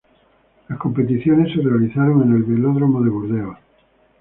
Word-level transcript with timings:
Las 0.67 0.79
competiciones 0.79 1.53
se 1.53 1.61
realizaron 1.61 2.23
en 2.23 2.35
el 2.37 2.41
Velódromo 2.41 3.03
de 3.03 3.09
Burdeos. 3.11 3.57